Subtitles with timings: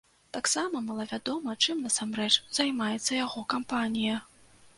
[0.35, 4.17] Таксама малавядома, чым насамрэч займаецца яго кампанія.